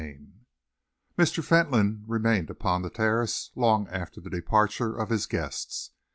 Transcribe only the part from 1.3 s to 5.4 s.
Fentolin remained upon the terrace long after the departure of his